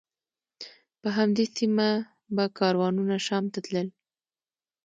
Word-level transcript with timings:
په 1.01 1.07
همدې 1.17 1.45
سیمه 1.55 1.89
به 2.35 2.45
کاروانونه 2.59 3.15
شام 3.27 3.43
ته 3.53 3.59
تلل. 3.65 3.87